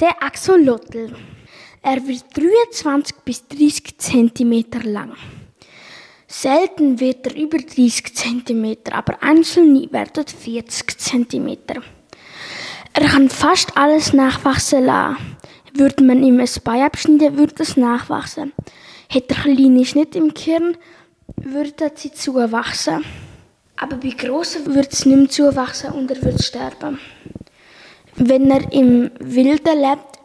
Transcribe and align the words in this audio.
Der 0.00 0.22
Axolotl. 0.22 1.12
Er 1.82 2.06
wird 2.06 2.26
23 2.36 3.16
bis 3.24 3.48
30 3.48 3.98
cm 3.98 4.64
lang. 4.84 5.14
Selten 6.28 7.00
wird 7.00 7.26
er 7.26 7.34
über 7.34 7.58
30 7.58 8.14
cm, 8.14 8.76
aber 8.92 9.20
einzelne 9.24 9.90
werden 9.90 10.24
40 10.24 10.98
cm. 11.00 11.56
Er 12.92 13.08
kann 13.08 13.28
fast 13.28 13.76
alles 13.76 14.12
nachwachsen 14.12 14.84
lassen. 14.84 15.16
Würde 15.74 16.04
man 16.04 16.22
ihm 16.22 16.38
ein 16.38 16.48
Bein 16.62 16.82
abschneiden, 16.82 17.36
würde 17.36 17.60
es 17.64 17.76
nachwachsen. 17.76 18.52
Hätte 19.08 19.34
er 19.34 19.42
kleine 19.42 19.84
Schnitte 19.84 20.18
im 20.18 20.32
Kern, 20.32 20.76
würde 21.34 21.90
sie 21.96 22.12
zuwachsen. 22.12 23.04
Aber 23.76 23.96
bei 23.96 24.10
grossen 24.10 24.64
würde 24.66 24.90
es 24.92 25.04
nicht 25.04 25.18
mehr 25.18 25.28
zuwachsen 25.28 25.90
und 25.90 26.08
er 26.08 26.22
würde 26.22 26.40
sterben. 26.40 27.00
Wenn 28.20 28.50
er 28.50 28.72
im 28.72 29.12
Wilden 29.20 29.80
lebt, 29.80 30.18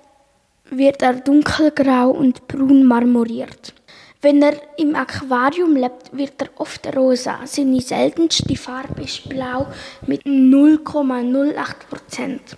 wird 0.72 1.04
er 1.04 1.14
dunkelgrau 1.14 2.10
und 2.10 2.48
braun 2.48 2.84
marmoriert. 2.84 3.72
Wenn 4.20 4.42
er 4.42 4.56
im 4.78 4.96
Aquarium 4.96 5.76
lebt, 5.76 6.10
wird 6.12 6.42
er 6.42 6.50
oft 6.56 6.88
rosa. 6.96 7.42
Seine 7.46 7.82
seltenste 7.82 8.56
Farbe 8.56 9.04
ist 9.04 9.30
blau 9.30 9.68
mit 10.08 10.24
0,08 10.24 11.54
Prozent. 11.88 12.58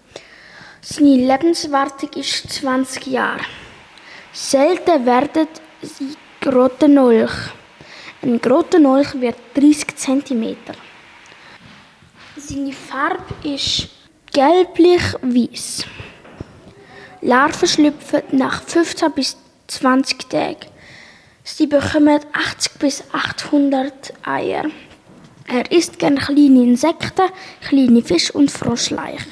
Seine 0.79 1.17
Lebenswartung 1.17 2.11
ist 2.15 2.49
20 2.53 3.07
Jahre. 3.07 3.43
Selten 4.31 5.05
werden 5.05 5.49
sie 5.81 6.15
Grottenolch. 6.39 7.33
Ein 8.21 8.39
Grottenolch 8.39 9.19
wird 9.19 9.35
30 9.53 9.97
cm. 9.97 10.55
Seine 12.37 12.71
Farbe 12.71 13.33
ist 13.43 13.89
gelblich-weiß. 14.35 15.85
Larven 17.21 17.67
schlüpfen 17.69 18.21
nach 18.31 18.61
15 18.63 19.11
bis 19.13 19.37
20 19.67 20.29
Tagen. 20.29 20.67
Sie 21.45 21.67
bekommen 21.67 22.19
80 22.33 22.73
bis 22.73 23.03
800 23.13 24.13
Eier. 24.23 24.65
Er 25.47 25.71
isst 25.71 25.99
gerne 25.99 26.17
kleine 26.17 26.63
Insekten, 26.63 27.29
kleine 27.65 28.01
Fische 28.01 28.33
und 28.33 28.51
Froschleichen. 28.51 29.31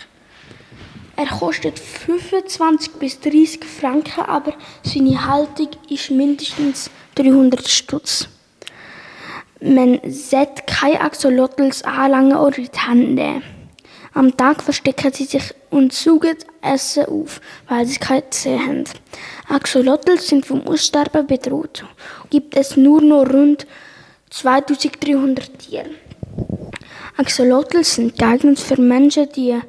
Er 1.18 1.28
kostet 1.28 1.80
25 1.80 2.94
bis 2.94 3.20
30 3.20 3.66
Franken, 3.66 4.22
aber 4.22 4.54
seine 4.84 5.28
Haltung 5.28 5.72
ist 5.90 6.12
mindestens 6.12 6.90
300 7.16 7.68
Stutz. 7.68 8.30
Man 9.60 10.00
sollte 10.06 10.64
keine 10.66 11.02
Axolotls 11.02 11.84
anlangen 11.84 12.38
oder 12.38 12.58
in 12.58 12.70
die 12.74 12.80
Hand 12.80 13.16
nehmen. 13.16 13.63
Am 14.16 14.38
Tag 14.38 14.62
verstecken 14.62 15.12
sie 15.12 15.26
sich 15.26 15.56
und 15.72 15.92
saugen 15.92 16.38
Essen 16.62 17.06
auf, 17.06 17.42
weil 17.68 17.88
sie 17.88 17.98
keine 17.98 18.30
Zähne 18.30 18.66
haben. 18.66 18.84
Axolotl 19.50 20.20
sind 20.20 20.46
vom 20.46 20.68
Aussterben 20.68 21.26
bedroht. 21.26 21.84
Gibt 22.30 22.56
es 22.56 22.78
nur 22.78 23.02
noch 23.02 23.28
rund 23.28 23.66
2300 24.30 25.58
Tiere. 25.58 25.90
Axolotl 27.18 27.84
sind 27.84 28.18
geeignet 28.18 28.60
für 28.60 28.80
Menschen, 28.80 29.30
die 29.36 29.60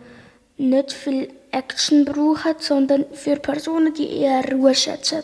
nicht 0.59 0.93
viel 0.93 1.29
Action 1.51 2.05
brauchen, 2.05 2.55
sondern 2.59 3.07
für 3.13 3.37
Personen, 3.37 3.95
die 3.95 4.11
eher 4.11 4.45
Ruhe 4.53 4.75
schätzen. 4.75 5.23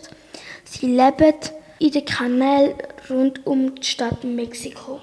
Sie 0.64 0.86
leben 0.86 1.34
in 1.78 1.91
den 1.91 2.04
Kanälen 2.04 2.74
rund 3.10 3.46
um 3.46 3.74
die 3.74 3.84
Stadt 3.84 4.24
Mexiko. 4.24 5.00